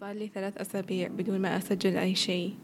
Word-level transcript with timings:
صار 0.00 0.12
لي 0.12 0.30
ثلاث 0.34 0.58
أسابيع 0.58 1.08
بدون 1.08 1.38
ما 1.38 1.56
أسجل 1.56 1.96
أي 1.96 2.14
شيء 2.14 2.54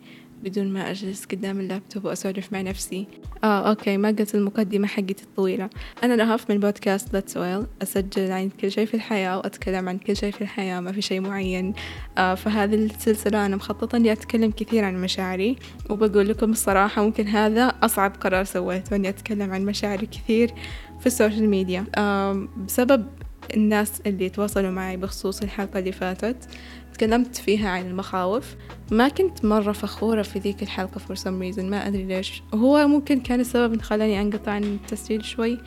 بدون 0.44 0.72
ما 0.72 0.90
أجلس 0.90 1.24
قدام 1.24 1.60
اللابتوب 1.60 2.04
وأسولف 2.04 2.52
مع 2.52 2.60
نفسي. 2.60 3.06
آه 3.44 3.68
okay 3.68 3.96
ما 3.96 4.08
قلت 4.08 4.34
المقدمة 4.34 4.86
حقتي 4.86 5.22
الطويلة. 5.22 5.70
أنا 6.02 6.14
رهف 6.14 6.50
من 6.50 6.60
بودكاست 6.60 7.16
Let's 7.16 7.32
Well 7.34 7.66
أسجل 7.82 8.32
عن 8.32 8.48
كل 8.48 8.70
شيء 8.70 8.86
في 8.86 8.94
الحياة 8.94 9.38
وأتكلم 9.38 9.88
عن 9.88 9.98
كل 9.98 10.16
شيء 10.16 10.32
في 10.32 10.40
الحياة 10.40 10.80
ما 10.80 10.92
في 10.92 11.02
شيء 11.02 11.20
معين. 11.20 11.74
آه 12.18 12.34
فهذه 12.34 12.74
السلسلة 12.74 13.46
أنا 13.46 13.56
مخططة 13.56 13.96
إني 13.96 14.12
أتكلم 14.12 14.50
كثير 14.50 14.84
عن 14.84 15.02
مشاعري 15.02 15.56
وبقول 15.90 16.28
لكم 16.28 16.50
الصراحة 16.50 17.04
ممكن 17.04 17.26
هذا 17.26 17.66
أصعب 17.66 18.16
قرار 18.20 18.44
سويته 18.44 18.96
إني 18.96 19.08
أتكلم 19.08 19.52
عن 19.52 19.64
مشاعري 19.64 20.06
كثير 20.06 20.54
في 21.00 21.06
ال 21.06 21.12
social 21.12 21.48
media. 21.48 21.84
آه 21.96 22.48
بسبب 22.66 23.06
الناس 23.54 24.00
اللي 24.06 24.28
تواصلوا 24.28 24.70
معي 24.70 24.96
بخصوص 24.96 25.42
الحلقة 25.42 25.78
اللي 25.78 25.92
فاتت. 25.92 26.48
تكلمت 26.94 27.36
فيها 27.36 27.68
عن 27.68 27.86
المخاوف. 27.86 28.54
ما 28.90 29.08
كنت 29.08 29.44
مرة 29.44 29.72
فخورة 29.72 30.22
في 30.22 30.38
ذيك 30.38 30.62
الحلقة 30.62 30.98
for 30.98 31.18
some 31.18 31.54
reason 31.54 31.60
ما 31.60 31.86
أدري 31.86 32.04
ليش. 32.04 32.42
هو 32.54 32.88
ممكن 32.88 33.20
كان 33.20 33.40
السبب 33.40 33.72
اللي 33.72 33.82
خلاني 33.82 34.20
أنقطع 34.20 34.52
عن 34.52 34.64
التسجيل 34.64 35.24
شوي. 35.24 35.58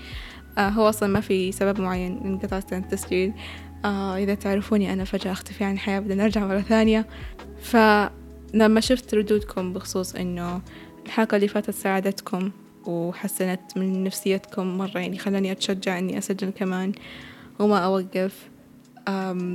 آه 0.57 0.69
هو 0.69 0.89
أصلا 0.89 1.09
ما 1.09 1.21
في 1.21 1.51
سبب 1.51 1.81
معين 1.81 2.17
انقطعت 2.17 2.73
عن 2.73 2.81
التسجيل. 2.81 3.33
آه 3.85 4.17
إذا 4.17 4.33
تعرفوني 4.33 4.93
أنا 4.93 5.03
فجأة 5.03 5.31
أختفي 5.31 5.63
عن 5.63 5.73
الحياة 5.73 5.99
بدنا 5.99 6.23
نرجع 6.23 6.47
مرة 6.47 6.61
ثانية. 6.61 7.07
فلما 7.61 8.79
شفت 8.79 9.15
ردودكم 9.15 9.73
بخصوص 9.73 10.15
إنه 10.15 10.61
الحلقة 11.05 11.35
اللي 11.35 11.47
فاتت 11.47 11.73
ساعدتكم 11.73 12.51
وحسنت 12.85 13.61
من 13.75 14.03
نفسيتكم 14.03 14.77
مرة 14.77 14.99
يعني 14.99 15.17
خلاني 15.17 15.51
أتشجع 15.51 15.97
إني 15.97 16.17
أسجل 16.17 16.49
كمان. 16.49 16.91
وما 17.59 17.77
أوقف. 17.77 18.49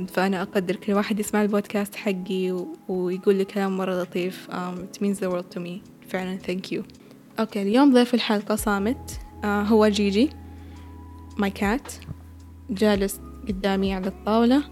فأنا 0.07 0.41
أقدر 0.41 0.75
كل 0.75 0.93
واحد 0.93 1.19
يسمع 1.19 1.41
البودكاست 1.41 1.95
حقي 1.95 2.65
ويقول 2.87 3.35
لي 3.35 3.45
كلام 3.45 3.77
مرة 3.77 4.01
لطيف. 4.01 4.47
it 4.51 5.01
means 5.01 5.19
the 5.19 5.29
world 5.29 5.55
to 5.57 5.59
me. 5.59 5.89
فعلا 6.09 6.39
thank 6.47 6.71
you. 6.71 6.81
أوكي 7.39 7.61
اليوم 7.61 7.93
ضيف 7.93 8.13
الحلقة 8.13 8.55
صامت. 8.55 9.19
uh, 9.41 9.45
هو 9.45 9.87
جيجي 9.87 10.29
my 11.41 11.49
cat 11.61 11.91
جالس 12.69 13.19
قدامي 13.47 13.93
على 13.93 14.07
الطاولة. 14.07 14.63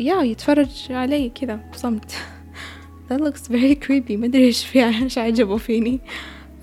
يا 0.00 0.22
يتفرج 0.22 0.86
علي 0.90 1.28
كذا 1.30 1.60
بصمت 1.72 2.12
that 3.10 3.20
looks 3.20 3.48
very 3.48 3.74
creepy. 3.86 4.12
ما 4.12 4.26
أدري 4.26 4.44
إيش 4.44 4.66
في 4.66 4.84
إيش 4.84 5.18
عجبه 5.18 5.56
فيني. 5.56 6.00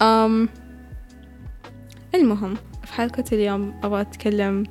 um, 0.01 0.49
المهم 2.15 2.57
في 2.85 2.93
حلقة 2.93 3.23
اليوم 3.31 3.73
أبغى 3.83 4.01
أتكلم 4.01 4.63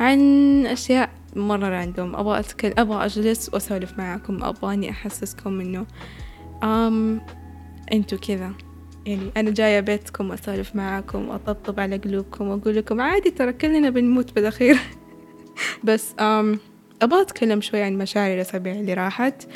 عن 0.00 0.20
أشياء 0.66 1.10
مرة 1.36 1.68
راندوم 1.68 2.16
أبغى 2.16 2.38
أتكلم 2.38 2.72
أبغى 2.78 3.04
أجلس 3.04 3.50
وأسولف 3.54 3.98
معاكم. 3.98 4.44
أبغى 4.44 4.74
إني 4.74 4.90
أحسسكم 4.90 5.60
إنه 5.60 5.86
أم 6.62 7.20
أنتو 7.92 8.16
كذا. 8.16 8.52
يعني 9.06 9.30
أنا 9.36 9.50
جاية 9.50 9.80
بيتكم 9.80 10.30
وأسولف 10.30 10.76
معاكم 10.76 11.28
وأطبطب 11.28 11.80
على 11.80 11.96
قلوبكم 11.96 12.48
وأقول 12.48 12.76
لكم 12.76 13.00
عادي 13.00 13.30
ترى 13.30 13.52
كلنا 13.52 13.90
بنموت 13.90 14.34
بالأخير. 14.34 14.78
بس 15.84 16.14
أم 16.20 16.58
أبغى 17.02 17.20
أتكلم 17.20 17.60
شوي 17.60 17.82
عن 17.82 17.98
مشاعري 17.98 18.34
الأسابيع 18.34 18.72
اللي 18.72 18.94
راحت 18.94 19.48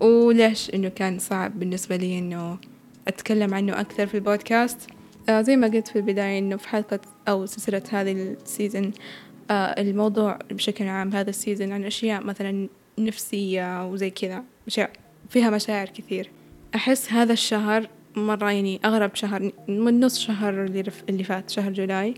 وليش 0.00 0.70
إنه 0.74 0.88
كان 0.88 1.18
صعب 1.18 1.58
بالنسبة 1.58 1.96
لي 1.96 2.18
إنه 2.18 2.58
أتكلم 3.08 3.54
عنه 3.54 3.80
أكثر 3.80 4.06
في 4.06 4.14
البودكاست. 4.14 4.90
آه 5.28 5.42
زي 5.42 5.56
ما 5.56 5.66
قلت 5.66 5.88
في 5.88 5.96
البداية 5.96 6.38
إنه 6.38 6.56
في 6.56 6.68
حلقة 6.68 7.00
أو 7.28 7.46
سلسلة 7.46 7.82
هذه 7.90 8.12
ال 8.12 8.23
season 8.23 8.90
آه 9.50 9.80
الموضوع 9.80 10.38
بشكل 10.50 10.84
عام 10.84 11.12
هذا 11.12 11.30
ال 11.30 11.36
season 11.36 11.72
عن 11.72 11.84
أشياء 11.84 12.24
مثلا 12.24 12.68
نفسية 12.98 13.86
وزي 13.86 14.10
كذا 14.10 14.44
أشياء 14.66 14.90
فيها 15.28 15.50
مشاعر 15.50 15.86
كثير. 15.86 16.30
أحس 16.74 17.12
هذا 17.12 17.32
الشهر 17.32 17.88
مرة 18.16 18.52
يعني 18.52 18.80
أغرب 18.84 19.14
شهر 19.14 19.52
من 19.68 20.00
نص 20.00 20.18
شهر 20.18 20.64
اللي, 20.64 20.80
رف 20.80 21.04
اللي 21.08 21.24
فات 21.24 21.50
شهر 21.50 21.72
جولاي 21.72 22.14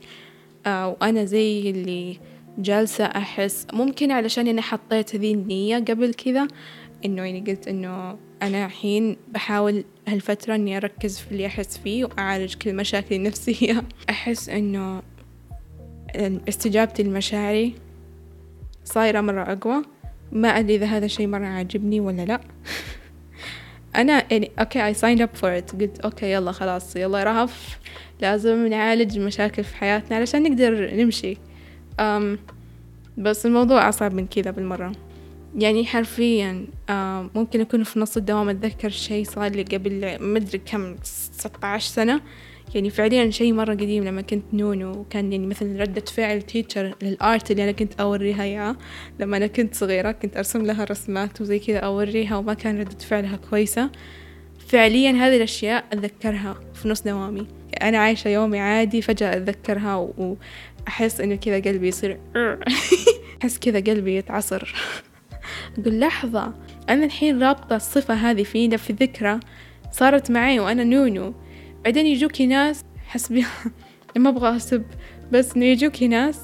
آه 0.66 0.88
وأنا 0.88 1.24
زي 1.24 1.70
اللي 1.70 2.18
جالسة 2.58 3.04
أحس 3.04 3.66
ممكن 3.72 4.10
علشان 4.10 4.48
أنا 4.48 4.62
حطيت 4.62 5.16
ذي 5.16 5.32
النية 5.32 5.76
قبل 5.76 6.14
كذا 6.14 6.48
إنه 7.04 7.22
يعني 7.22 7.40
قلت 7.40 7.68
إنه 7.68 8.18
أنا 8.42 8.66
الحين 8.66 9.16
بحاول 9.28 9.84
هالفترة 10.08 10.54
إني 10.54 10.76
أركز 10.76 11.18
في 11.18 11.32
اللي 11.32 11.46
أحس 11.46 11.78
فيه 11.78 12.04
وأعالج 12.04 12.54
كل 12.54 12.76
مشاكلي 12.76 13.16
النفسية. 13.16 13.84
أحس 14.10 14.48
إنه 14.48 15.02
استجابتي 16.48 17.02
لمشاعري 17.02 17.74
صايرة 18.84 19.20
مرة 19.20 19.52
أقوى. 19.52 19.82
ما 20.32 20.48
أدري 20.48 20.74
إذا 20.74 20.86
هذا 20.86 21.04
الشي 21.04 21.26
مرة 21.26 21.46
عاجبني 21.46 22.00
ولا 22.00 22.24
لأ. 22.24 22.40
أنا 23.96 24.32
يعني 24.32 24.50
okay 24.58 24.92
I 24.92 24.96
signed 24.96 25.20
up 25.20 25.38
for 25.40 25.62
it. 25.62 25.76
قلت 25.80 26.00
okay 26.04 26.32
يلا 26.32 26.52
خلاص 26.52 26.96
يلا 26.96 27.24
رهف. 27.24 27.78
لازم 28.20 28.66
نعالج 28.66 29.18
المشاكل 29.18 29.64
في 29.64 29.76
حياتنا 29.76 30.16
علشان 30.16 30.42
نقدر 30.42 30.94
نمشي. 30.94 31.36
أم 32.00 32.38
بس 33.18 33.46
الموضوع 33.46 33.88
أصعب 33.88 34.14
من 34.14 34.26
كذا 34.26 34.50
بالمرة. 34.50 34.92
يعني 35.58 35.86
حرفيا 35.86 36.66
ممكن 37.34 37.60
أكون 37.60 37.84
في 37.84 38.00
نص 38.00 38.16
الدوام 38.16 38.48
أتذكر 38.48 38.88
شي 38.88 39.24
صار 39.24 39.50
لي 39.50 39.62
قبل 39.62 40.16
مدري 40.20 40.58
كم 40.58 40.96
ستة 41.02 41.66
عشر 41.66 41.88
سنة. 41.88 42.20
يعني 42.74 42.90
فعليا 42.90 43.30
شيء 43.30 43.52
مرة 43.52 43.72
قديم 43.72 44.04
لما 44.04 44.22
كنت 44.22 44.44
نونو 44.52 44.92
وكان 44.92 45.32
يعني 45.32 45.46
مثلا 45.46 45.82
ردة 45.82 46.04
فعل 46.04 46.42
teacher 46.42 46.94
لل 47.02 47.22
art 47.22 47.50
اللي 47.50 47.64
أنا 47.64 47.72
كنت 47.72 48.00
أوريها 48.00 48.42
إياه 48.42 48.76
لما 49.20 49.36
أنا 49.36 49.46
كنت 49.46 49.74
صغيرة 49.74 50.12
كنت 50.12 50.36
أرسم 50.36 50.66
لها 50.66 50.84
رسمات 50.84 51.40
وزي 51.40 51.58
كذا 51.58 51.78
أوريها 51.78 52.36
وما 52.36 52.54
كان 52.54 52.80
ردة 52.80 52.98
فعلها 52.98 53.36
كويسة. 53.50 53.90
فعليا 54.68 55.10
هذه 55.10 55.36
الأشياء 55.36 55.84
أتذكرها 55.92 56.60
في 56.74 56.88
نص 56.88 57.02
دوامي. 57.02 57.46
أنا 57.82 57.98
عايشة 57.98 58.28
يومي 58.28 58.60
عادي 58.60 59.02
فجأة 59.02 59.36
أتذكرها 59.36 59.94
وأحس 59.96 61.20
إنه 61.20 61.34
كذا 61.34 61.60
قلبي 61.60 61.88
يصير 61.88 62.18
أحس 63.42 63.58
كذا 63.58 63.80
قلبي 63.80 64.16
يتعصر. 64.16 64.74
أقول 65.78 66.00
لحظة 66.00 66.54
أنا 66.88 67.04
الحين 67.04 67.42
رابطة 67.42 67.76
الصفة 67.76 68.14
هذه 68.14 68.42
فينا 68.42 68.76
في 68.76 68.92
ذكرى 68.92 69.40
صارت 69.92 70.30
معي 70.30 70.60
وأنا 70.60 70.84
نونو. 70.84 71.34
بعدين 71.84 72.06
يجوكي 72.06 72.46
ناس 72.46 72.84
حسبي 73.06 73.44
ما 74.16 74.28
أبغى 74.30 74.56
أسب 74.56 74.82
بس 75.32 75.56
إنه 75.56 75.64
يجوكي 75.64 76.08
ناس 76.08 76.40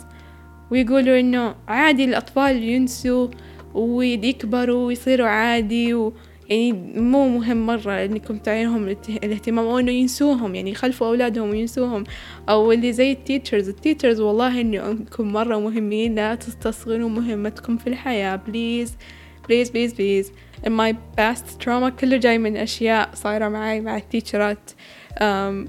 ويقولوا 0.71 1.21
إنه 1.21 1.55
عادي 1.69 2.05
الأطفال 2.05 2.65
ينسوا 2.65 3.29
ويكبروا 3.75 4.87
ويصيروا 4.87 5.27
عادي 5.27 5.95
و 5.95 6.13
يعني 6.51 6.73
مو 7.01 7.29
مهم 7.29 7.67
مرة 7.67 8.05
إنكم 8.05 8.39
تعيروهم 8.39 8.89
الاهتمام 9.09 9.67
أو 9.67 9.79
إنه 9.79 9.93
ينسوهم 9.93 10.55
يعني 10.55 10.71
يخلفوا 10.71 11.07
أولادهم 11.07 11.51
وينسوهم. 11.51 12.05
أو 12.49 12.73
اللي 12.73 12.93
زي 12.93 13.13
ال 13.13 13.19
teachers 13.19 13.69
ال 13.69 13.74
teachers 13.74 14.21
والله 14.21 14.61
إنكم 14.61 15.33
مرة 15.33 15.59
مهمين 15.59 16.15
لا 16.15 16.35
تستصغروا 16.35 17.09
مهمتكم 17.09 17.77
في 17.77 17.87
الحياة 17.87 18.37
please 18.37 18.97
please 19.49 19.71
please 19.71 19.93
please 19.93 20.33
إنه 20.67 20.71
my 20.71 20.95
past 21.19 21.65
trauma 21.65 21.89
كله 22.01 22.17
جاي 22.17 22.39
من 22.39 22.57
أشياء 22.57 23.11
صايرة 23.15 23.49
معي 23.49 23.81
مع 23.81 23.97
التيتشرات. 23.97 24.71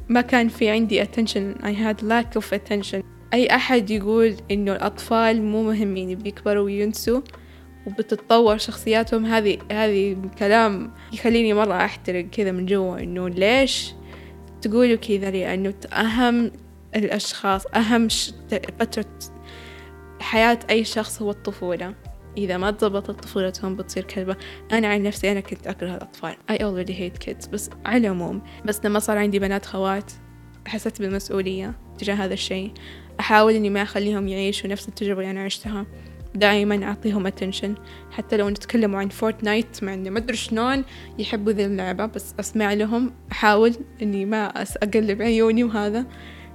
ما 0.10 0.22
كان 0.22 0.48
في 0.48 0.70
عندي 0.70 1.06
attention. 1.06 1.62
I 1.64 1.72
had 1.72 2.02
lack 2.02 2.42
of 2.42 2.46
attention. 2.54 3.04
أي 3.34 3.56
أحد 3.56 3.92
يقول 3.92 4.36
إنه 4.52 4.72
الأطفال 4.72 5.44
مو 5.44 5.64
مهمين 5.64 6.16
بيكبروا 6.16 6.64
وينسوا 6.64 7.22
وبتتطور 7.88 8.58
شخصياتهم 8.58 9.26
هذه 9.26 9.58
هذه 9.72 10.18
كلام 10.40 10.92
يخليني 11.14 11.54
مرة 11.54 11.86
أحترق 11.86 12.26
كذا 12.26 12.52
من 12.52 12.66
جوا 12.66 13.00
إنه 13.00 13.30
ليش 13.30 13.94
تقولوا 14.62 14.96
كذا 14.96 15.32
لأنه 15.32 15.74
أهم 15.94 16.52
الأشخاص 16.96 17.66
أهم 17.66 18.08
فترة 18.80 19.06
حياة 20.20 20.60
أي 20.70 20.84
شخص 20.84 21.22
هو 21.22 21.32
الطفولة. 21.32 21.94
إذا 22.38 22.58
ما 22.58 22.72
تضبطت 22.72 23.24
طفولتهم 23.24 23.76
بتصير 23.76 24.04
كلبة 24.04 24.36
أنا 24.72 24.88
عن 24.88 25.04
نفسي 25.04 25.32
أنا 25.32 25.40
كنت 25.40 25.68
أكره 25.68 25.96
الأطفال. 25.96 26.36
I 26.52 26.56
already 26.56 26.94
hate 26.94 27.28
kids. 27.28 27.50
بس 27.50 27.70
على 27.86 27.98
العموم 28.08 28.42
بس 28.66 28.86
لما 28.86 29.00
صار 29.00 29.18
عندي 29.18 29.40
بنات 29.40 29.66
خوات 29.66 30.12
حسيت 30.68 31.02
بالمسؤولية 31.02 31.74
تجاه 31.98 32.16
هذا 32.16 32.34
الشيء. 32.34 32.72
أحاول 33.20 33.54
إني 33.54 33.70
ما 33.70 33.82
أخليهم 33.82 34.28
يعيشوا 34.28 34.70
نفس 34.70 34.88
التجربة 34.88 35.22
اللي 35.22 35.32
أنا 35.32 35.44
عشتها. 35.44 35.86
دائما 36.36 36.84
أعطيهم 36.84 37.30
attention. 37.30 37.70
حتى 38.12 38.38
لو 38.38 38.50
نتكلموا 38.50 39.00
عن 39.00 39.10
فورتنايت 39.10 39.84
مع 39.84 39.94
إني 39.94 40.10
ما 40.10 40.20
أدري 40.20 40.38
شلون 40.38 40.84
يحبوا 41.20 41.52
ذي 41.52 41.66
اللعبة 41.66 42.06
بس 42.06 42.36
أسمع 42.40 42.74
لهم. 42.74 43.14
أحاول 43.32 43.74
إني 44.02 44.26
ما 44.26 44.48
أقلب 44.84 45.22
عيوني 45.22 45.64
وهذا 45.64 46.06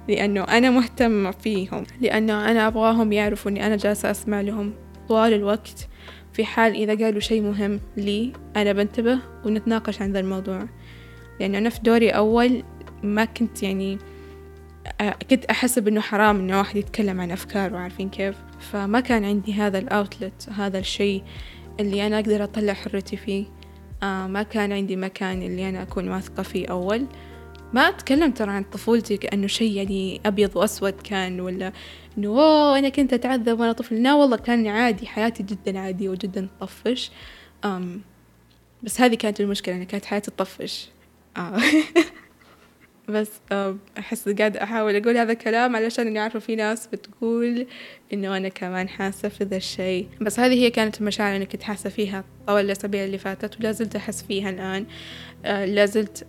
لأنه 0.07 0.43
أنا 0.43 0.69
مهتمة 0.69 1.31
فيهم. 1.31 1.83
لأنه 2.01 2.51
أنا 2.51 2.67
أبغاهم 2.67 3.11
يعرفوا 3.11 3.51
إني 3.51 3.67
أنا 3.67 3.75
جالسة 3.75 4.11
أسمع 4.11 4.41
لهم. 4.41 4.73
طوال 5.07 5.33
الوقت 5.33 5.87
في 6.33 6.45
حال 6.45 6.73
إذا 6.73 7.05
قالوا 7.05 7.19
شيء 7.19 7.41
مهم 7.41 7.79
لي 7.97 8.33
أنا 8.55 8.73
بنتبه 8.73 9.19
ونتناقش 9.45 10.01
عن 10.01 10.13
ذا 10.13 10.19
الموضوع. 10.19 10.67
لأن 11.39 11.55
أنا 11.55 11.69
في 11.69 11.79
دوري 11.79 12.09
أول 12.09 12.63
ما 13.03 13.25
كنت 13.25 13.63
يعني 13.63 13.97
كنت 15.29 15.45
أحسب 15.45 15.87
إنه 15.87 16.01
حرام 16.01 16.39
إنه 16.39 16.57
واحد 16.57 16.75
يتكلم 16.75 17.21
عن 17.21 17.31
أفكاره 17.31 17.77
عارفين 17.77 18.09
كيف. 18.09 18.35
فما 18.59 18.99
كان 18.99 19.25
عندي 19.25 19.53
هذا 19.53 19.77
الأوتلت 19.77 20.49
هذا 20.49 20.79
الشيء 20.79 21.23
اللي 21.79 22.07
أنا 22.07 22.19
أقدر 22.19 22.43
أطلع 22.43 22.73
حريتي 22.73 23.17
فيه. 23.17 23.45
آه 24.03 24.27
ما 24.27 24.43
كان 24.43 24.71
عندي 24.71 24.95
مكان 24.95 25.41
اللي 25.41 25.69
أنا 25.69 25.81
أكون 25.81 26.09
واثقة 26.09 26.43
فيه 26.43 26.67
أول. 26.67 27.05
ما 27.73 27.81
أتكلم 27.89 28.31
ترى 28.31 28.51
عن 28.51 28.63
طفولتي 28.63 29.17
كأنه 29.17 29.47
شيء 29.47 29.71
يعني 29.71 30.21
أبيض 30.25 30.55
وأسود 30.55 30.93
كان 30.93 31.41
ولا 31.41 31.73
إنه 32.17 32.27
أوه 32.27 32.79
أنا 32.79 32.89
كنت 32.89 33.13
أتعذب 33.13 33.59
وأنا 33.59 33.71
طفل. 33.71 34.03
لا 34.03 34.13
والله 34.13 34.37
كان 34.37 34.67
عادي 34.67 35.07
حياتي 35.07 35.43
جدا 35.43 35.79
عادية 35.79 36.09
وجدا 36.09 36.47
تطفش. 36.59 37.11
أم 37.65 38.01
بس 38.83 39.01
هذه 39.01 39.15
كانت 39.15 39.41
المشكلة 39.41 39.75
أنا 39.75 39.83
كانت 39.83 40.05
حياتي 40.05 40.31
تطفش. 40.31 40.89
آه. 41.37 41.57
بس 43.09 43.31
أحس 43.97 44.29
قاعدة 44.29 44.63
أحاول 44.63 44.95
أقول 44.95 45.17
هذا 45.17 45.31
الكلام 45.31 45.75
علشان 45.75 46.07
إني 46.07 46.19
عارفة 46.19 46.39
في 46.39 46.55
ناس 46.55 46.87
بتقول 46.87 47.67
إنه 48.13 48.37
أنا 48.37 48.49
كمان 48.49 48.89
حاسة 48.89 49.29
في 49.29 49.43
ذا 49.43 49.57
الشيء. 49.57 50.07
بس 50.21 50.39
هذه 50.39 50.53
هي 50.53 50.69
كانت 50.69 51.01
المشاعر 51.01 51.35
اللي 51.35 51.45
كنت 51.45 51.63
حاسة 51.63 51.89
فيها 51.89 52.23
طوال 52.47 52.65
الأسابيع 52.65 53.03
اللي 53.03 53.17
فاتت 53.17 53.59
ولا 53.59 53.71
زلت 53.71 53.95
أحس 53.95 54.23
فيها 54.23 54.49
الآن. 54.49 54.85
آه، 55.45 55.65
لا 55.65 55.85
زلت 55.85 56.27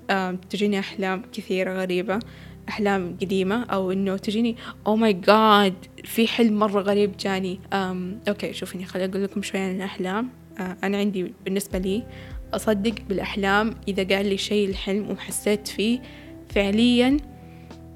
تجيني 0.51 0.79
أحلام 0.79 1.23
كثيرة 1.33 1.73
غريبة 1.73 2.19
أحلام 2.69 3.17
قديمة 3.21 3.65
أو 3.65 3.93
إنه 3.93 4.17
تجيني 4.17 4.57
oh 4.87 4.97
my 4.97 5.13
god 5.13 5.75
في 6.05 6.27
حلم 6.29 6.59
مرة 6.59 6.81
غريب 6.81 7.17
جاني. 7.17 7.61
أم 7.73 8.21
okay 8.29 8.53
شوفني 8.53 8.85
خليني 8.87 9.11
أقول 9.13 9.25
لكم 9.25 9.43
شوي 9.43 9.61
عن 9.61 9.77
الأحلام. 9.77 10.29
أه 10.59 10.77
أنا 10.85 10.99
عندي 10.99 11.33
بالنسبة 11.45 11.79
لي 11.79 12.05
أصدق 12.55 12.95
بالأحلام 13.09 13.75
إذا 13.89 14.17
قال 14.17 14.27
لي 14.27 14.37
شيء 14.39 14.69
الحلم 14.69 15.11
وحسيت 15.11 15.69
فيه 15.69 16.01
فعليا 16.49 17.17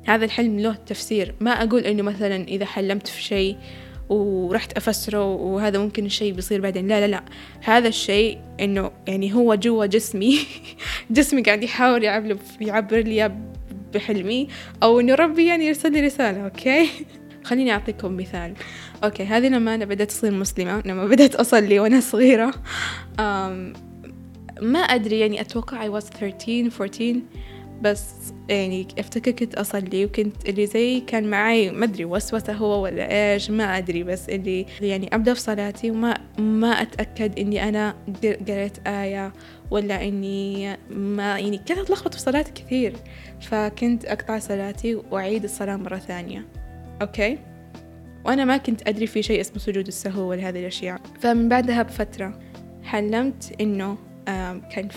هذا 0.06 0.24
الحلم 0.24 0.58
له 0.58 0.74
تفسير. 0.86 1.34
ما 1.40 1.50
أقول 1.50 1.84
إنه 1.84 2.02
مثلا 2.02 2.48
إذا 2.48 2.64
حلمت 2.64 3.06
في 3.06 3.22
شيء 3.22 3.56
ورحت 4.08 4.76
أفسره 4.76 5.34
وهذا 5.34 5.78
ممكن 5.78 6.06
الشيء 6.06 6.32
بيصير 6.32 6.60
بعدين. 6.60 6.88
لا 6.88 7.00
لا 7.00 7.06
لا. 7.06 7.24
هذا 7.60 7.88
الشيء 7.88 8.38
إنه 8.60 8.90
يعني 9.08 9.34
هو 9.34 9.54
جوا 9.54 9.86
جسمي. 9.86 10.38
جسمي 11.10 11.42
قاعد 11.42 11.62
يحاول 11.62 12.04
يعبر, 12.04 12.36
يعبر 12.60 12.98
لي 12.98 13.32
بحلمي. 13.94 14.48
أو 14.82 15.00
إنه 15.00 15.14
ربي 15.14 15.46
يعني 15.46 15.66
يرسل 15.66 15.92
لي 15.92 16.00
رسالة 16.00 16.44
okay؟ 16.44 16.88
خليني 17.44 17.72
أعطيكم 17.72 18.16
مثال. 18.16 18.54
okay 19.04 19.24
هذه 19.24 19.48
لما 19.48 19.74
أنا 19.74 19.84
بدأت 19.84 20.10
أصير 20.10 20.30
مسلمة 20.30 20.82
لما 20.86 21.06
بدأت 21.06 21.34
أصلي 21.34 21.78
وأنا 21.78 22.00
صغيرة. 22.00 22.54
ما 24.62 24.78
أدري 24.78 25.20
يعني 25.20 25.40
أتوقع 25.40 25.86
I 25.86 26.02
was 26.02 26.04
13 26.04 26.70
14 26.80 27.20
بس 27.82 28.32
يعني 28.48 28.86
افتكر 28.98 29.30
كنت 29.30 29.54
أصلي 29.54 30.04
وكنت 30.04 30.48
اللي 30.48 30.66
زي 30.66 31.00
كان 31.00 31.30
معي 31.30 31.70
ما 31.70 31.84
أدري 31.84 32.04
وسوسة 32.04 32.52
هو 32.52 32.82
ولا 32.82 33.32
إيش 33.32 33.50
ما 33.50 33.78
أدري 33.78 34.02
بس 34.02 34.28
اللي 34.28 34.66
يعني 34.80 35.14
أبدأ 35.14 35.34
في 35.34 35.40
صلاتي 35.40 35.90
وما 35.90 36.18
ما 36.38 36.68
أتأكد 36.68 37.38
إني 37.38 37.68
أنا 37.68 37.94
قريت 38.48 38.86
آية 38.86 39.32
ولا 39.70 40.08
إني 40.08 40.76
ما 40.90 41.38
يعني 41.38 41.58
كنت 41.58 41.70
أتلخبط 41.70 42.14
في 42.14 42.20
صلاتي 42.20 42.52
كثير. 42.52 42.96
فكنت 43.40 44.04
أقطع 44.04 44.38
صلاتي 44.38 44.94
وأعيد 44.94 45.44
الصلاة 45.44 45.76
مرة 45.76 45.98
ثانية. 45.98 46.46
أوكي؟ 47.02 47.38
وأنا 48.24 48.44
ما 48.44 48.56
كنت 48.56 48.88
أدري 48.88 49.06
في 49.06 49.22
شيء 49.22 49.40
اسمه 49.40 49.58
سجود 49.58 49.86
السهو 49.86 50.30
ولا 50.30 50.48
هذه 50.48 50.60
الأشياء. 50.60 51.00
فمن 51.20 51.48
بعدها 51.48 51.82
بفترة 51.82 52.38
حلمت 52.82 53.54
إنه 53.60 53.98
كان 54.70 54.88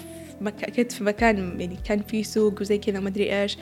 مك... 0.41 0.71
كنت 0.71 0.91
في 0.91 1.03
مكان 1.03 1.61
يعني 1.61 1.77
كان 1.85 2.01
في 2.01 2.23
سوق 2.23 2.61
وزي 2.61 2.77
كذا 2.77 2.99
ما 2.99 3.09
أدري 3.09 3.41
إيش. 3.41 3.57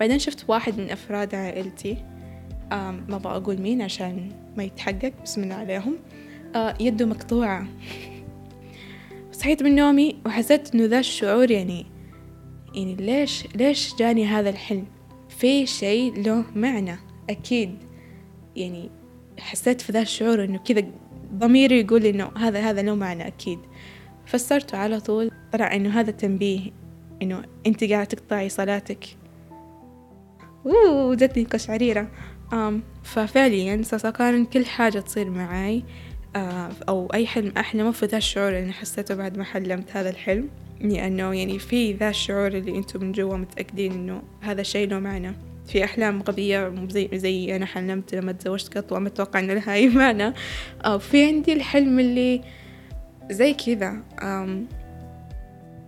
بعدين 0.00 0.18
شفت 0.18 0.44
واحد 0.48 0.78
من 0.78 0.90
أفراد 0.90 1.34
عائلتي 1.34 1.96
ما 2.70 3.16
أبغى 3.16 3.36
أقول 3.36 3.60
مين 3.60 3.82
عشان 3.82 4.32
ما 4.56 4.64
يتحقق 4.64 5.12
بسم 5.24 5.42
الله 5.42 5.54
عليهم. 5.54 5.96
آه 6.54 6.74
يده 6.80 7.06
مقطوعة. 7.06 7.66
صحيت 9.32 9.62
من 9.62 9.74
نومي 9.74 10.16
وحسيت 10.26 10.74
إنه 10.74 10.84
ذا 10.84 10.98
الشعور 10.98 11.50
يعني 11.50 11.86
يعني 12.74 12.94
ليش 12.94 13.46
ليش 13.54 13.94
جاني 13.98 14.26
هذا 14.26 14.50
الحلم؟ 14.50 14.86
في 15.28 15.66
شيء 15.66 16.22
له 16.22 16.44
معنى 16.56 16.96
أكيد. 17.30 17.78
يعني 18.56 18.90
حسيت 19.38 19.80
في 19.80 19.92
ذا 19.92 20.02
الشعور 20.02 20.44
إنه 20.44 20.58
كذا 20.58 20.84
ضميري 21.34 21.80
يقول 21.80 22.06
إنه 22.06 22.30
هذا 22.36 22.60
هذا 22.60 22.82
له 22.82 22.94
معنى 22.94 23.26
أكيد. 23.26 23.58
فسرته 24.28 24.78
على 24.78 25.00
طول 25.00 25.30
طلع 25.52 25.74
إنه 25.74 26.00
هذا 26.00 26.10
تنبيه 26.10 26.70
إنه 27.22 27.42
أنت 27.66 27.84
قاعدة 27.84 28.04
تقطعي 28.04 28.48
صلاتك. 28.48 29.04
أوه 30.66 31.14
جتني 31.14 31.44
قشعريرة. 31.44 32.08
ففعليا 33.02 33.82
كان 34.18 34.44
كل 34.44 34.66
حاجة 34.66 34.98
تصير 34.98 35.30
معي 35.30 35.84
آه 36.36 36.70
أو 36.88 37.08
أي 37.14 37.26
حلم 37.26 37.52
أحلمه 37.56 37.90
في 37.90 38.06
ذا 38.06 38.16
الشعور 38.16 38.58
اللي 38.58 38.72
حسيته 38.72 39.14
بعد 39.14 39.38
ما 39.38 39.44
حلمت 39.44 39.96
هذا 39.96 40.10
الحلم. 40.10 40.48
لأنه 40.80 41.34
يعني 41.34 41.58
في 41.58 41.92
ذا 41.92 42.08
الشعور 42.08 42.46
اللي 42.46 42.76
أنتم 42.78 43.04
من 43.04 43.12
جوا 43.12 43.36
متأكدين 43.36 43.92
إنه 43.92 44.22
هذا 44.40 44.60
الشيء 44.60 44.88
له 44.88 44.98
معنى 44.98 45.32
في 45.66 45.84
أحلام 45.84 46.22
غبية 46.22 46.74
زي 46.88 47.08
زي 47.14 47.56
أنا 47.56 47.66
حلمت 47.66 48.14
لما 48.14 48.32
تزوجت 48.32 48.78
قط 48.78 48.92
وما 48.92 49.08
أتوقع 49.08 49.40
إن 49.40 49.50
لها 49.50 49.74
أي 49.74 49.88
معنى. 49.88 50.34
أو 50.84 50.98
في 50.98 51.24
عندي 51.24 51.52
الحلم 51.52 52.00
اللي 52.00 52.42
زي 53.30 53.54
كذا 53.54 54.02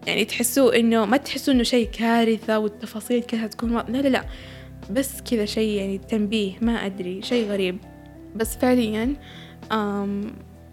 يعني 0.06 0.25
تحسوا 0.25 0.78
إنه 0.78 1.04
ما 1.04 1.16
تحسوا 1.16 1.54
إنه 1.54 1.62
شيء 1.62 1.90
كارثة 1.90 2.58
والتفاصيل 2.58 3.22
كذا 3.22 3.46
تكون 3.46 3.76
لا 3.76 4.02
لا 4.02 4.08
لا 4.08 4.25
بس 4.90 5.22
كذا 5.22 5.44
شيء 5.44 5.81
يعني 5.81 5.98
تنبيه 5.98 6.52
ما 6.60 6.72
أدري 6.72 7.22
شيء 7.22 7.48
غريب. 7.48 7.78
بس 8.37 8.56
فعليا 8.56 9.14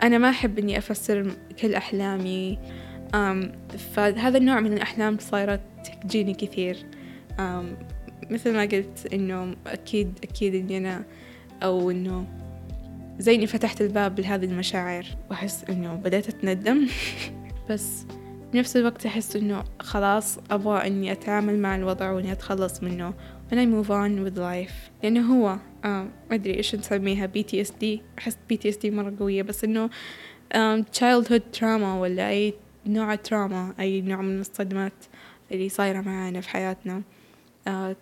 أنا 0.03 0.17
ما 0.17 0.29
أحب 0.29 0.59
إني 0.59 0.77
أفسر 0.77 1.31
كل 1.61 1.75
أحلامي 1.75 2.59
فهذا 3.93 4.37
النوع 4.37 4.59
من 4.59 4.73
الأحلام 4.73 5.17
صارت 5.19 5.61
تجيني 6.03 6.33
كثير. 6.33 6.77
مثل 8.29 8.53
ما 8.53 8.61
قلت 8.61 9.13
إنه 9.13 9.55
أكيد 9.67 10.19
أكيد 10.23 10.55
إني 10.55 10.77
أنا 10.77 11.03
أو 11.63 11.91
إنه 11.91 12.27
زي 13.19 13.35
إني 13.35 13.47
فتحت 13.47 13.81
الباب 13.81 14.19
لهذه 14.19 14.45
المشاعر. 14.45 15.05
وأحس 15.29 15.63
إنه 15.69 15.93
بدأت 15.95 16.29
أتندم 16.29 16.87
بس 17.69 18.05
بنفس 18.53 18.77
الوقت 18.77 19.05
أحس 19.05 19.35
إنه 19.35 19.63
خلاص 19.79 20.39
أبغى 20.51 20.87
إني 20.87 21.11
أتعامل 21.11 21.59
مع 21.59 21.75
الوضع 21.75 22.11
وإني 22.11 22.31
أتخلص 22.31 22.83
منه. 22.83 23.13
And 23.51 23.55
I 23.55 23.65
move 23.65 23.89
on 23.89 24.25
with 24.25 24.37
life. 24.37 24.91
لأنه 25.03 25.33
هو 25.33 25.57
آه 25.85 26.03
ما 26.29 26.35
أدري 26.35 26.57
إيش 26.57 26.75
نسميها 26.75 27.27
PTSD 27.37 27.85
أحس 28.19 28.37
PTSD 28.53 28.85
مرة 28.85 29.13
قوية. 29.19 29.43
بس 29.43 29.63
إنه 29.63 29.89
childhood 30.99 31.59
trauma 31.59 31.97
ولا 31.99 32.29
أي 32.29 32.53
نوع 32.85 33.15
تراما 33.15 33.73
أي 33.79 34.01
نوع 34.01 34.21
من 34.21 34.39
الصدمات 34.39 34.93
اللي 35.51 35.69
صايرة 35.69 36.01
معانا 36.01 36.41
في 36.41 36.49
حياتنا. 36.49 37.01
آه 37.67 37.95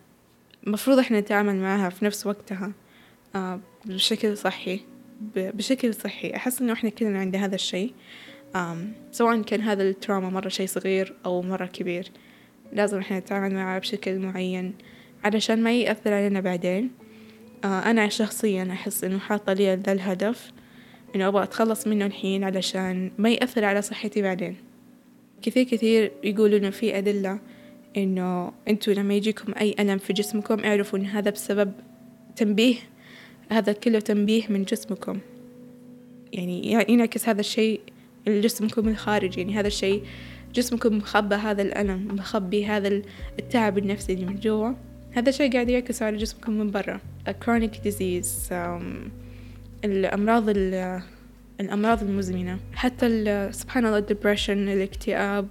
مفروض 0.68 1.00
إحنا 1.00 1.20
نتعامل 1.20 1.56
معها 1.56 1.90
في 1.90 2.06
نفس 2.06 2.28
وقتها. 2.28 2.72
آه 3.36 3.60
بشكل 3.86 4.38
صحي. 4.38 4.95
بشكل 5.36 5.94
صحي. 5.94 6.36
أحس 6.36 6.62
إنه 6.62 6.74
إحنا 6.74 6.90
كلنا 6.90 7.20
عندنا 7.20 7.46
هذا 7.46 7.56
الشيء. 7.56 7.94
سواء 9.12 9.42
كان 9.42 9.62
هذا 9.62 9.84
التراما 9.84 10.30
مرة 10.30 10.50
شيء 10.50 10.68
صغير 10.68 11.14
أو 11.26 11.42
مرة 11.42 11.66
كبير. 11.66 12.12
لازم 12.74 12.98
إحنا 12.98 13.20
نتعامل 13.20 13.54
معه 13.54 13.80
بشكل 13.80 14.20
معين 14.20 14.74
علشان 15.24 15.64
ما 15.64 15.74
يأثر 15.74 16.14
علينا 16.14 16.40
بعدين. 16.40 16.92
آه 17.64 17.80
أنا 17.80 18.10
شخصيا 18.10 18.68
أحس 18.72 19.04
إنه 19.04 19.20
حاطة 19.20 19.54
لي 19.54 19.76
ذا 19.76 19.92
الهدف 19.92 20.52
إنه 21.16 21.28
أبغى 21.28 21.44
أتخلص 21.44 21.88
منه 21.88 22.06
الحين 22.06 22.44
علشان 22.44 23.12
ما 23.18 23.30
يأثر 23.30 23.66
على 23.66 23.82
صحتي 23.82 24.22
بعدين. 24.22 24.56
كثير 25.42 25.64
كثير 25.64 26.12
يقولوا 26.24 26.58
إنه 26.58 26.70
في 26.70 26.98
أدلة 26.98 27.40
إنه 27.98 28.52
أنتوا 28.68 28.94
لما 28.94 29.14
يجيكم 29.14 29.54
أي 29.54 29.76
ألم 29.80 29.98
في 29.98 30.14
جسمكم 30.14 30.64
اعرفوا 30.64 31.00
إن 31.00 31.06
هذا 31.06 31.30
بسبب 31.30 31.74
تنبيه 32.36 32.76
هذا 33.52 33.74
كله 33.74 34.00
تنبيه 34.00 34.44
من 34.50 34.64
جسمكم. 34.64 35.20
يعني 36.34 36.86
ينعكس 36.90 37.30
هذا 37.30 37.40
الشيء 37.40 37.82
لجسمكم 38.28 38.88
الخارجي. 38.90 39.42
يعني 39.42 39.60
هذا 39.60 39.68
الشيء 39.68 40.04
جسمكم 40.54 40.98
مخبى 40.98 41.36
هذا 41.36 41.62
الألم 41.62 42.08
مخبي 42.12 42.66
هذا 42.66 43.02
التعب 43.40 43.78
النفسي 43.78 44.14
اللي 44.14 44.26
من 44.26 44.40
جوا. 44.40 44.72
هذا 45.12 45.30
الشيء 45.30 45.54
قاعد 45.54 45.70
يعكس 45.70 46.02
على 46.02 46.18
جسمكم 46.18 46.52
من 46.52 46.72
برا. 46.72 47.00
Chronic 47.28 47.88
disease. 47.88 48.50
Um, 48.50 49.10
الأمراض 49.86 50.50
الأمراض 51.60 52.04
المزمنة. 52.04 52.60
حتى 52.74 53.08
سبحان 53.52 53.86
الله 53.86 53.98
الدبريشن 53.98 54.70
الاكتئاب 54.70 55.48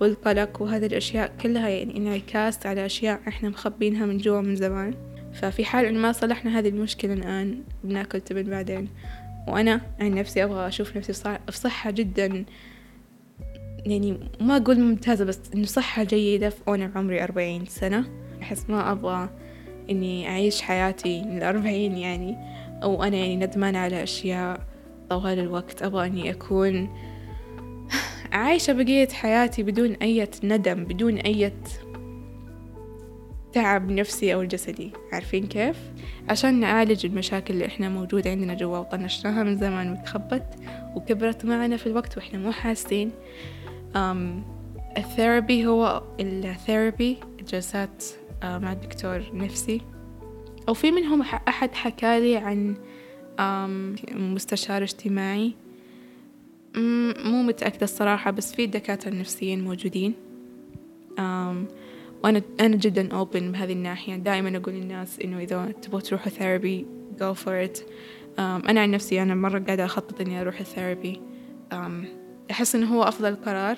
والقلق 0.00 0.62
وهذه 0.62 0.86
الأشياء 0.86 1.32
كلها 1.42 1.68
يعني 1.68 1.96
انعكاس 1.96 2.66
على 2.66 2.86
أشياء 2.86 3.20
إحنا 3.28 3.48
مخبينها 3.48 4.06
من 4.06 4.18
جوا 4.18 4.40
من 4.40 4.56
زمان. 4.56 4.94
ففي 5.38 5.64
حال 5.64 5.86
إن 5.86 5.98
ما 5.98 6.12
صلحنا 6.12 6.58
هذه 6.58 6.68
المشكلة 6.68 7.12
الآن 7.12 7.62
بناكل 7.84 8.20
تبن 8.20 8.42
بعدين. 8.42 8.88
وأنا 9.48 9.80
عن 10.00 10.14
نفسي 10.14 10.44
أبغى 10.44 10.68
أشوف 10.68 10.96
نفسي 10.96 11.12
في 11.50 11.58
صحة 11.58 11.90
جدا. 11.90 12.44
يعني 13.86 14.30
ما 14.40 14.56
أقول 14.56 14.80
ممتازة 14.80 15.24
بس 15.24 15.40
إنه 15.54 15.64
صحة 15.64 16.04
جيدة 16.04 16.52
وأنا 16.66 16.92
عمري 16.94 17.24
أربعين 17.24 17.66
سنة. 17.66 18.04
أحس 18.42 18.70
ما 18.70 18.92
أبغى 18.92 19.28
إني 19.90 20.28
أعيش 20.28 20.62
حياتي 20.62 21.20
الأربعين 21.20 21.96
يعني. 21.96 22.36
أو 22.82 23.02
أنا 23.02 23.16
يعني 23.16 23.36
ندمانة 23.36 23.78
على 23.78 24.02
أشياء 24.02 24.60
طوال 25.10 25.38
الوقت. 25.38 25.82
أبغى 25.82 26.06
إني 26.06 26.30
أكون 26.30 26.88
عايشة 28.32 28.72
بقية 28.72 29.08
حياتي 29.08 29.62
بدون 29.62 29.92
أي 29.92 30.28
ندم 30.44 30.84
بدون 30.84 31.16
أي 31.16 31.52
تعب 33.52 33.90
نفسي 33.90 34.34
أو 34.34 34.44
جسدي. 34.44 34.90
عارفين 35.12 35.46
كيف؟ 35.46 35.76
عشان 36.28 36.60
نعالج 36.60 37.06
المشاكل 37.06 37.54
اللي 37.54 37.66
إحنا 37.66 37.88
موجودة 37.88 38.30
عندنا 38.30 38.54
جوا 38.54 38.78
وطنشناها 38.78 39.42
من 39.42 39.56
زمان 39.56 39.92
وتخبت 39.92 40.44
وكبرت 40.96 41.44
معنا 41.44 41.76
في 41.76 41.86
الوقت 41.86 42.16
وإحنا 42.16 42.38
مو 42.38 42.52
حاسين. 42.52 43.10
um, 43.94 43.98
الثيرابي 44.98 45.66
هو 45.66 46.02
الثيرابي 46.20 47.16
جلسات 47.52 48.04
uh, 48.04 48.44
مع 48.44 48.72
الدكتور 48.72 49.22
نفسي. 49.32 49.80
أو 50.68 50.74
في 50.74 50.90
منهم 50.90 51.22
أحد 51.22 51.74
حكالي 51.74 52.36
عن 52.36 52.76
مستشار 54.10 54.82
اجتماعي. 54.82 55.52
مو 57.24 57.42
متأكدة 57.42 57.84
الصراحة 57.84 58.30
بس 58.30 58.54
في 58.54 58.66
دكاترة 58.66 59.10
نفسيين 59.10 59.64
موجودين. 59.64 60.14
وأنا 62.24 62.42
أنا 62.60 62.76
جدا 62.76 63.12
open 63.12 63.52
بهذه 63.52 63.72
الناحية. 63.72 64.16
دائما 64.16 64.56
أقول 64.56 64.74
للناس 64.74 65.20
إنه 65.20 65.38
إذا 65.38 65.72
تبغوا 65.82 66.00
تروحوا 66.00 66.30
therapy 66.30 66.86
go 67.18 67.34
for 67.34 67.68
it. 67.68 67.82
أنا 68.38 68.80
عن 68.80 68.90
نفسي 68.90 69.22
أنا 69.22 69.34
مرة 69.34 69.58
قاعدة 69.58 69.84
أخطط 69.84 70.20
إني 70.20 70.40
أروح 70.40 70.60
ال 70.60 70.68
therapy 70.68 71.20
أحس 72.50 72.74
إنه 72.74 72.94
هو 72.94 73.02
أفضل 73.02 73.36
قرار 73.36 73.76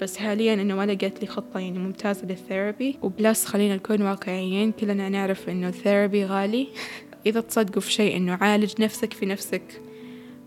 بس 0.00 0.16
حاليا 0.16 0.54
إنه 0.54 0.74
ما 0.74 0.86
لقيت 0.86 1.20
لي 1.20 1.26
خطة 1.26 1.60
يعني 1.60 1.78
ممتازة 1.78 2.26
لل 2.26 2.42
therapy 2.42 2.98
و 3.02 3.10
plus 3.10 3.44
خلينا 3.44 3.76
نكون 3.76 4.02
واقعيين 4.02 4.72
كلنا 4.72 5.08
نعرف 5.08 5.48
إنه 5.48 5.68
ال 5.68 5.75
therapy 5.75 6.24
غالي. 6.24 6.68
إذا 7.26 7.40
تصدقوا 7.40 7.80
في 7.80 7.92
شيء 7.92 8.16
إنه 8.16 8.38
عالج 8.40 8.82
نفسك 8.82 9.12
في 9.12 9.26
نفسك. 9.26 9.82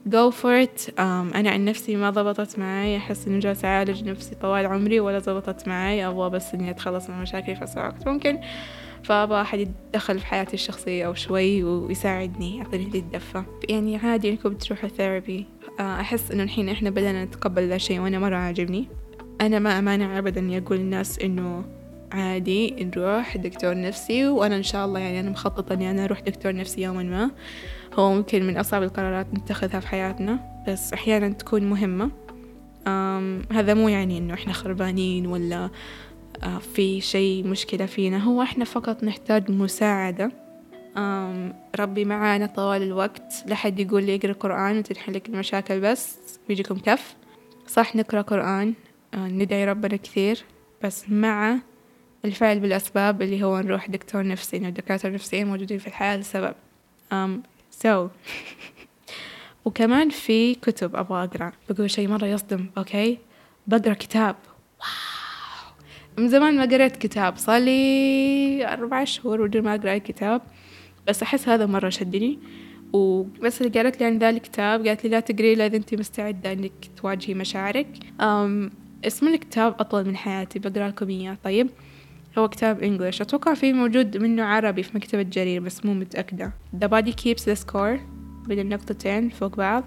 Go 0.09 0.31
for 0.31 0.65
it. 0.65 0.89
Um, 0.97 1.35
أنا 1.35 1.49
عن 1.49 1.65
نفسي 1.65 1.95
ما 1.95 2.09
ضبطت 2.09 2.59
معي 2.59 2.97
أحس 2.97 3.27
إنه 3.27 3.39
جالسة 3.39 3.67
أعالج 3.67 4.03
نفسي 4.03 4.35
طوال 4.35 4.65
عمري 4.65 4.99
ولا 4.99 5.19
ضبطت 5.19 5.67
معي 5.67 6.07
أبغى 6.07 6.29
بس 6.29 6.53
إني 6.53 6.69
أتخلص 6.69 7.09
من 7.09 7.21
مشاكلي 7.21 7.55
في 7.55 7.63
أسرع 7.63 7.87
وقت 7.87 8.07
ممكن. 8.07 8.39
فأبغى 9.03 9.41
أحد 9.41 9.59
يتدخل 9.59 10.19
في 10.19 10.25
حياتي 10.25 10.53
الشخصية 10.53 11.05
أو 11.05 11.13
شوي 11.13 11.63
ويساعدني. 11.63 12.57
يعطيني 12.57 12.89
ذي 12.89 12.99
الدفة 12.99 13.45
يعني 13.69 13.97
عادي 13.97 14.29
إنكم 14.29 14.53
تروحوا 14.53 14.89
ثيرابي 14.89 15.45
آه، 15.79 16.01
أحس 16.01 16.31
إنه 16.31 16.43
الحين 16.43 16.69
إحنا 16.69 16.89
بدأنا 16.89 17.25
نتقبل 17.25 17.67
ذا 17.67 17.75
الشيء 17.75 17.99
وأنا 17.99 18.19
مرة 18.19 18.35
عاجبني. 18.35 18.87
أنا 19.41 19.59
ما 19.59 19.79
أمانع 19.79 20.17
أبدا 20.17 20.41
إني 20.41 20.57
أقول 20.57 20.77
للناس 20.77 21.19
إنه 21.19 21.63
عادي 22.13 22.83
نروح 22.83 23.37
دكتور 23.37 23.81
نفسي 23.81 24.27
وأنا 24.27 24.55
إن 24.55 24.63
شاء 24.63 24.85
الله 24.85 24.99
يعني 24.99 25.19
أنا 25.19 25.29
مخططة 25.29 25.73
إني 25.73 25.91
أنا 25.91 26.05
أروح 26.05 26.19
دكتور 26.19 26.55
نفسي 26.55 26.81
يوما 26.81 27.03
ما. 27.03 27.31
هو 27.93 28.13
ممكن 28.13 28.43
من 28.47 28.57
أصعب 28.57 28.83
القرارات 28.83 29.27
نتخذها 29.33 29.79
في 29.79 29.87
حياتنا 29.87 30.63
بس 30.67 30.93
أحيانا 30.93 31.29
تكون 31.29 31.63
مهمة. 31.63 32.11
هذا 33.51 33.73
مو 33.73 33.89
يعني 33.89 34.17
إنه 34.17 34.33
إحنا 34.33 34.53
خربانين 34.53 35.27
ولا 35.27 35.69
آه، 36.43 36.57
في 36.57 37.01
شيء 37.01 37.47
مشكلة 37.47 37.85
فينا 37.85 38.17
هو 38.17 38.41
إحنا 38.41 38.65
فقط 38.65 39.03
نحتاج 39.03 39.51
مساعدة. 39.51 40.31
ربي 41.79 42.05
معانا 42.05 42.45
طوال 42.45 42.81
الوقت 42.81 43.43
لحد 43.47 43.79
يقول 43.79 44.03
لي 44.03 44.15
اقرأ 44.15 44.33
قرآن 44.33 44.77
وتنحلك 44.77 45.29
المشاكل 45.29 45.79
بس 45.79 46.17
بيجيكم 46.47 46.77
كف. 46.77 47.15
صح 47.67 47.95
نقرأ 47.95 48.21
قرآن 48.21 48.73
آه، 49.13 49.27
ندعي 49.27 49.65
ربنا 49.65 49.95
كثير 49.95 50.43
بس 50.83 51.09
مع 51.09 51.57
الفعل 52.25 52.59
بالأسباب 52.59 53.21
اللي 53.21 53.43
هو 53.43 53.59
نروح 53.59 53.89
دكتور 53.89 54.27
نفسي 54.27 54.57
إنه 54.57 54.67
الدكاترة 54.67 55.09
النفسيين 55.09 55.47
موجودين 55.47 55.77
في 55.77 55.87
الحياة 55.87 56.17
لسبب. 56.17 56.53
so. 57.83 57.87
وكمان 59.65 60.09
في 60.09 60.55
كتب 60.55 60.95
أبغى 60.95 61.23
أقرأ. 61.23 61.51
بقول 61.69 61.91
شيء 61.91 62.07
مرة 62.07 62.25
يصدم 62.25 62.65
أوكي؟ 62.77 63.17
بقرأ 63.67 63.93
كتاب. 63.93 64.35
واو! 64.79 65.73
من 66.17 66.29
زمان 66.29 66.57
ما 66.57 66.65
قريت 66.65 66.97
كتاب. 66.97 67.37
صار 67.37 67.61
لي 67.61 68.67
أربع 68.73 69.03
شهور 69.03 69.47
بدون 69.47 69.63
ما 69.63 69.75
أقرأ 69.75 69.91
أي 69.91 69.99
كتاب. 69.99 70.41
بس 71.07 71.23
أحس 71.23 71.49
هذا 71.49 71.65
مرة 71.65 71.89
شدني. 71.89 72.39
وبس 72.93 73.61
اللي 73.61 73.79
قالت 73.79 73.99
لي 73.99 74.05
عن 74.05 74.17
ذا 74.17 74.29
الكتاب 74.29 74.87
قالت 74.87 75.03
لي 75.03 75.09
لا 75.09 75.19
تقري 75.19 75.53
إلا 75.53 75.65
إذا 75.65 75.77
أنت 75.77 75.93
مستعدة 75.93 76.51
إنك 76.53 76.71
تواجهي 76.97 77.33
مشاعرك. 77.33 77.87
أم 78.21 78.71
اسم 79.05 79.27
الكتاب 79.27 79.75
أطول 79.79 80.05
من 80.05 80.17
حياتي. 80.17 80.59
بقرأ 80.59 80.87
لكم 80.87 81.09
إياه. 81.09 81.37
طيب. 81.43 81.69
هو 82.37 82.49
كتاب 82.49 82.83
إنجليش 82.83 83.21
أتوقع 83.21 83.53
في 83.53 83.73
موجود 83.73 84.17
منه 84.17 84.43
عربي 84.43 84.83
في 84.83 84.97
مكتبة 84.97 85.21
جرير 85.21 85.61
بس 85.61 85.85
مو 85.85 85.93
متأكدة. 85.93 86.53
The 86.75 86.87
body 86.87 87.11
keeps 87.11 87.43
the 87.43 87.55
score 87.65 87.99
بين 88.47 88.59
النقطتين 88.59 89.29
فوق 89.29 89.55
بعض. 89.55 89.83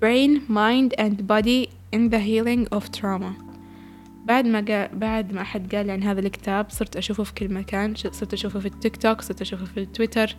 Brain, 0.00 0.40
mind 0.48 0.92
and 0.98 1.26
body 1.26 1.70
in 1.96 2.10
the 2.10 2.18
healing 2.18 2.76
of 2.76 3.00
trauma. 3.00 3.32
بعد 4.24 4.46
ما. 4.46 4.88
بعد 4.92 5.32
ما 5.32 5.40
أحد 5.40 5.74
قال 5.74 5.90
عن 5.90 6.02
هذا 6.02 6.20
الكتاب 6.20 6.70
صرت 6.70 6.96
أشوفه 6.96 7.24
في 7.24 7.34
كل 7.34 7.48
مكان. 7.48 7.94
صرت 7.94 8.32
أشوفه 8.32 8.60
في 8.60 8.66
التيك 8.66 8.96
توك 8.96 9.20
صرت 9.20 9.40
أشوفه 9.40 9.64
في 9.64 9.80
التويتر. 9.80 10.36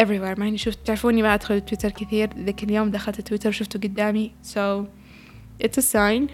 Everywhere. 0.00 0.38
مع 0.38 0.48
إني 0.48 0.58
تعرفوني 0.84 1.22
ما 1.22 1.34
أدخل 1.34 1.60
تويتر 1.60 1.90
كثير 1.90 2.30
ذاك 2.38 2.64
اليوم 2.64 2.90
دخلت 2.90 3.20
تويتر 3.20 3.48
وشفته 3.48 3.80
قدامي. 3.80 4.32
So 4.42 4.86
it's 5.64 5.78
a 5.78 5.82
sign. 5.82 6.30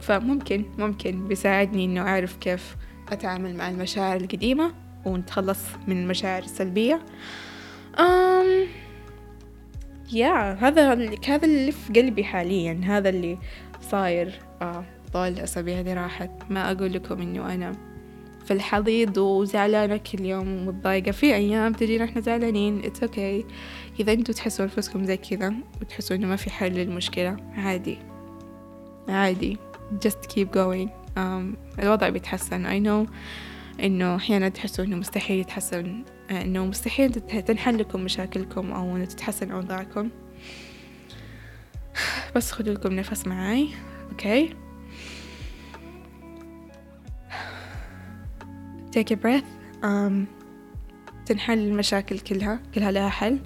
فممكن 0.00 0.64
ممكن 0.78 1.28
بيساعدني 1.28 1.84
إنه 1.84 2.00
أعرف 2.00 2.36
كيف 2.36 2.76
أتعامل 3.08 3.56
مع 3.56 3.68
المشاعر 3.68 4.16
القديمة 4.16 4.74
ونتخلص 5.04 5.60
من 5.86 6.02
المشاعر 6.02 6.42
السلبية. 6.42 7.02
أم 7.98 8.66
يا 10.12 10.52
هذا 10.52 10.94
هذا 11.28 11.44
اللي 11.44 11.72
في 11.72 11.92
قلبي 11.92 12.24
حاليا. 12.24 12.80
هذا 12.84 13.08
اللي 13.08 13.38
صاير 13.80 14.40
آه 14.62 14.84
طول 15.12 15.28
الأسابيع 15.28 15.80
اللي 15.80 15.94
راحت. 15.94 16.30
ما 16.50 16.72
أقول 16.72 16.92
لكم 16.92 17.20
إنه 17.20 17.54
أنا 17.54 17.72
في 18.44 18.52
الحضيض 18.52 19.18
وزعلانة 19.18 19.96
كل 19.96 20.20
يوم 20.20 20.48
ومتضايقة. 20.48 21.10
في 21.10 21.34
أيام 21.34 21.72
تجينا 21.72 22.04
إحنا 22.04 22.20
زعلانين 22.20 22.82
it's 22.82 23.08
okay. 23.08 23.44
إذا 24.00 24.12
أنتوا 24.12 24.34
تحسوا 24.34 24.64
أنفسكم 24.64 25.04
زي 25.04 25.16
كذا 25.16 25.54
وتحسوا 25.80 26.16
إنه 26.16 26.26
ما 26.26 26.36
في 26.36 26.50
حل 26.50 26.72
للمشكلة 26.72 27.36
عادي. 27.56 27.98
عادي. 29.08 29.58
Just 30.06 30.28
keep 30.34 30.48
going. 30.56 31.01
الوضع 31.78 32.08
بيتحسن. 32.08 32.66
I 32.66 32.86
know 32.86 33.10
إنه 33.80 34.16
أحيانا 34.16 34.48
تحسوا 34.48 34.84
إنه 34.84 34.96
مستحيل 34.96 35.38
يتحسن 35.40 36.04
إنه 36.30 36.66
مستحيل 36.66 37.12
تنحل 37.12 37.78
لكم 37.78 38.00
مشاكلكم 38.00 38.72
أو 38.72 38.96
إنه 38.96 39.04
تتحسن 39.04 39.50
أوضاعكم. 39.50 40.10
بس 42.36 42.52
خدوا 42.52 42.74
لكم 42.74 42.92
نفس 42.92 43.26
معاي 43.26 43.68
أوكي 44.10 44.54
take 48.96 49.10
a 49.10 49.16
breath. 49.16 49.82
um, 49.82 50.12
تنحل 51.26 51.58
المشاكل 51.58 52.18
كلها 52.18 52.60
كلها 52.74 52.90
لها 52.90 53.08
حل. 53.08 53.38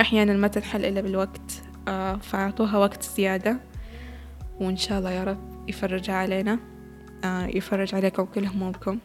أحيانا 0.00 0.32
ما 0.32 0.48
تنحل 0.48 0.84
إلا 0.84 1.00
بالوقت 1.00 1.50
uh, 1.86 1.90
فأعطوها 2.22 2.78
وقت 2.78 3.02
زيادة. 3.02 3.60
وإن 4.60 4.76
شاء 4.76 4.98
الله 4.98 5.10
يا 5.10 5.24
رب 5.24 5.68
يفرجها 5.68 6.14
علينا. 6.14 6.52
آه، 6.52 6.71
يفرج 7.24 7.94
عليكم 7.94 8.24
كل 8.24 8.46
همومكم 8.46 8.98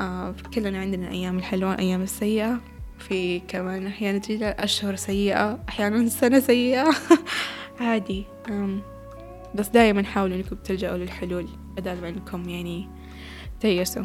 آه، 0.00 0.34
كلنا 0.54 0.78
عندنا 0.78 1.10
أيام 1.10 1.38
الحلوة 1.38 1.78
أيام 1.78 2.02
السيئة. 2.02 2.60
في 2.98 3.40
كمان 3.40 3.86
أحيانا 3.86 4.18
تجي 4.18 4.46
أشهر 4.46 4.96
سيئة 4.96 5.58
أحيانا 5.68 6.08
سنة 6.08 6.40
سيئة. 6.40 6.90
عادي. 7.80 8.24
بس 9.54 9.68
دايما 9.68 10.04
حاولوا 10.04 10.36
إنكم 10.36 10.56
تلجأوا 10.56 10.96
للحلول 10.96 11.48
بدل 11.76 12.00
ما 12.00 12.08
إنكم 12.08 12.48
يعني 12.48 12.88
تيسوا 13.60 14.04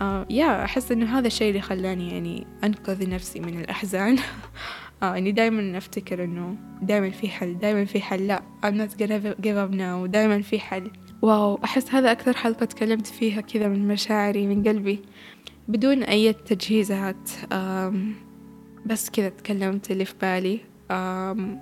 آه 0.00 0.26
يا 0.30 0.64
أحس 0.64 0.92
إنه 0.92 1.18
هذا 1.18 1.26
الشيء 1.26 1.48
اللي 1.48 1.60
خلاني 1.60 2.12
يعني 2.12 2.46
أنقذ 2.64 3.08
نفسي 3.08 3.40
من 3.40 3.60
الأحزان. 3.60 4.18
آه 5.02 5.18
إني 5.18 5.32
دايما 5.32 5.78
أفتكر 5.78 6.24
إنه 6.24 6.56
دايما 6.82 7.10
في 7.10 7.28
حل 7.28 7.58
دايما 7.58 7.84
في 7.84 8.00
حل. 8.00 8.26
لا 8.26 8.42
I'm 8.64 8.74
not 8.74 8.98
gonna 9.00 9.42
give 9.42 9.56
up 9.56 9.74
now. 9.74 10.06
دايما 10.06 10.42
في 10.42 10.60
حل. 10.60 10.90
واو 11.22 11.60
أحس 11.64 11.94
هذا 11.94 12.12
أكثر 12.12 12.36
حلقة 12.36 12.66
تكلمت 12.66 13.06
فيها 13.06 13.40
كذا 13.40 13.68
من 13.68 13.88
مشاعري 13.88 14.46
من 14.46 14.68
قلبي 14.68 15.02
بدون 15.68 16.02
أي 16.02 16.32
تجهيزات. 16.32 17.30
بس 18.86 19.10
كذا 19.10 19.28
تكلمت 19.28 19.90
اللي 19.90 20.04
في 20.04 20.14
بالي. 20.22 20.60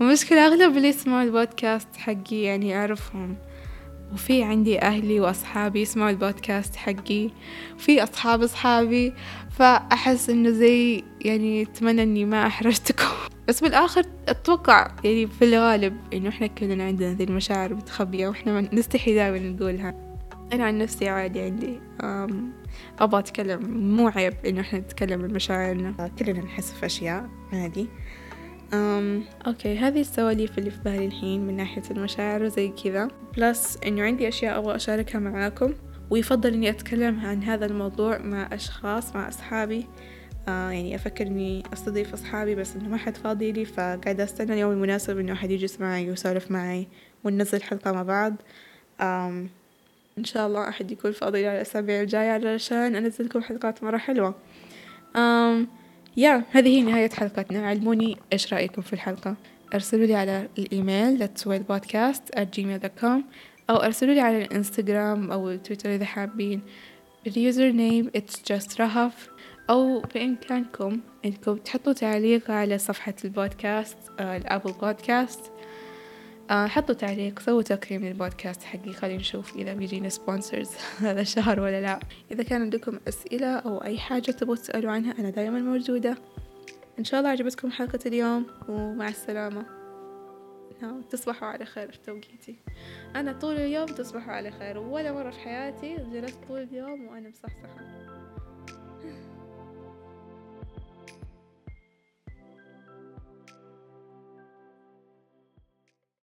المشكلة 0.00 0.46
أغلب 0.46 0.76
اللي 0.76 0.88
يسمعوا 0.88 1.22
البودكاست 1.22 1.96
حقي 1.96 2.42
يعني 2.42 2.76
أعرفهم. 2.76 3.36
وفي 4.12 4.42
عندي 4.42 4.82
أهلي 4.82 5.20
وأصحابي 5.20 5.80
يسمعوا 5.80 6.10
البودكاست 6.10 6.76
حقي 6.76 7.30
وفي 7.76 8.02
أصحاب 8.02 8.42
أصحابي. 8.42 9.12
فأحس 9.56 10.30
إنه 10.30 10.50
زي 10.50 11.04
يعني 11.20 11.62
أتمنى 11.62 12.02
إني 12.02 12.24
ما 12.24 12.46
أحرجتكم 12.46 13.06
بس 13.48 13.60
بالآخر 13.60 14.06
أتوقع 14.28 14.90
يعني 15.04 15.26
في 15.26 15.44
الغالب 15.44 15.96
إنه 16.12 16.28
إحنا 16.28 16.46
كلنا 16.46 16.84
عندنا 16.84 17.12
ذي 17.12 17.24
المشاعر 17.24 17.74
متخبية 17.74 18.28
وإحنا 18.28 18.60
نستحي 18.74 19.14
دائما 19.14 19.38
نقولها. 19.38 19.94
أنا 20.52 20.64
عن 20.64 20.78
نفسي 20.78 21.08
عادي 21.08 21.40
عندي 21.40 21.80
أبغى 22.98 23.20
أتكلم 23.20 23.60
مو 23.96 24.08
عيب 24.08 24.34
إنه 24.46 24.60
إحنا 24.60 24.78
نتكلم 24.78 25.22
عن 25.22 25.30
مشاعرنا. 25.30 26.10
كلنا 26.18 26.40
نحس 26.40 26.72
في 26.72 26.86
أشياء 26.86 27.28
عادي. 27.52 27.88
أم 28.74 29.24
okay 29.46 29.78
هذه 29.78 30.00
السواليف 30.00 30.58
اللي 30.58 30.70
في 30.70 30.78
بالي 30.84 31.06
الحين 31.06 31.46
من 31.46 31.56
ناحية 31.56 31.82
المشاعر 31.90 32.42
وزي 32.42 32.68
كذا. 32.68 33.08
plus 33.36 33.78
إنه 33.86 34.02
عندي 34.02 34.28
أشياء 34.28 34.58
أبغى 34.58 34.76
أشاركها 34.76 35.18
معاكم. 35.18 35.72
ويفضل 36.10 36.54
إني 36.54 36.70
أتكلم 36.70 37.20
عن 37.20 37.42
هذا 37.42 37.66
الموضوع 37.66 38.18
مع 38.18 38.48
أشخاص 38.52 39.16
مع 39.16 39.28
أصحابي. 39.28 39.86
آه 40.48 40.70
يعني 40.70 40.94
أفكر 40.94 41.26
إني 41.26 41.62
أستضيف 41.72 42.12
أصحابي 42.12 42.54
بس 42.54 42.76
إنه 42.76 42.88
ما 42.88 42.96
حد 42.96 43.16
فاضي 43.16 43.52
لي 43.52 43.64
فقاعدة 43.64 44.24
أستنى 44.24 44.52
اليوم 44.52 44.72
المناسب 44.72 45.18
إنه 45.18 45.32
أحد 45.32 45.50
يجلس 45.50 45.80
معي 45.80 46.10
ويسولف 46.10 46.50
معي 46.50 46.88
وننزل 47.24 47.62
حلقة 47.62 47.92
مع 47.92 48.02
بعض. 48.02 48.34
إن 50.18 50.24
شاء 50.24 50.46
الله 50.46 50.68
أحد 50.68 50.90
يكون 50.90 51.12
فاضي 51.12 51.46
على 51.46 51.56
الأسابيع 51.56 52.00
الجاية 52.00 52.30
علشان 52.30 52.96
أنزل 52.96 53.24
لكم 53.24 53.40
حلقات 53.40 53.84
مرة 53.84 53.96
حلوة. 53.96 54.34
آم 55.16 55.68
يا 56.16 56.42
هذه 56.50 56.68
هي 56.68 56.82
نهاية 56.82 57.10
حلقتنا. 57.10 57.66
علموني 57.66 58.16
إيش 58.32 58.54
رأيكم 58.54 58.82
في 58.82 58.92
الحلقة. 58.92 59.36
أرسلوا 59.74 60.06
لي 60.06 60.14
على 60.14 60.48
الإيميل 60.58 61.28
podcast 61.68 62.38
at 62.38 62.46
gmail.com 62.56 63.20
أو 63.70 63.76
أرسلوا 63.76 64.14
لي 64.14 64.20
على 64.20 64.44
الإنستغرام 64.44 65.32
أو 65.32 65.50
التويتر 65.50 65.94
إذا 65.94 66.04
حابين. 66.04 66.62
ال 67.26 67.70
username 67.70 68.10
it's 68.16 68.52
just 68.52 68.80
رهف. 68.80 69.28
أو 69.70 70.00
بإمكانكم 70.14 71.00
إنكم 71.24 71.56
تحطوا 71.56 71.92
تعليق 71.92 72.50
على 72.50 72.78
صفحة 72.78 73.14
البودكاست 73.24 73.96
آه 74.20 74.36
ال 74.36 74.42
Apple 74.42 74.72
Podcast 74.72 75.40
آه 76.50 76.66
حطوا 76.66 76.94
تعليق 76.94 77.38
سووا 77.38 77.62
تقييم 77.62 78.04
للبودكاست 78.04 78.62
حقي. 78.62 78.92
خلينا 78.92 79.20
نشوف 79.20 79.56
إذا 79.56 79.74
بيجينا 79.74 80.08
sponsors 80.08 80.70
هذا 81.00 81.20
الشهر 81.20 81.60
ولا 81.60 81.80
لا. 81.80 82.00
إذا 82.32 82.42
كان 82.42 82.60
عندكم 82.60 82.98
أسئلة 83.08 83.46
أو 83.46 83.78
أي 83.78 83.98
حاجة 83.98 84.30
تبغوا 84.30 84.56
تسألوا 84.56 84.92
عنها 84.92 85.14
أنا 85.18 85.30
دايما 85.30 85.60
موجودة. 85.60 86.16
إن 86.98 87.04
شاء 87.04 87.20
الله 87.20 87.30
عجبتكم 87.30 87.70
حلقة 87.70 87.98
اليوم 88.06 88.46
ومع 88.68 89.08
السلامة. 89.08 89.75
تصبحوا 91.10 91.48
على 91.48 91.64
خير 91.64 91.92
في 91.92 91.98
توقيتي. 91.98 92.56
أنا 93.16 93.32
طول 93.32 93.54
اليوم 93.54 93.86
تصبحوا 93.86 94.32
على 94.32 94.50
خير 94.50 94.78
ولا 94.78 95.12
مرة 95.12 95.30
في 95.30 95.38
حياتي 95.38 95.96
جلست 95.96 96.38
طول 96.48 96.62
اليوم 96.62 97.06
وأنا 97.06 97.28
مصحصحة. 97.28 98.15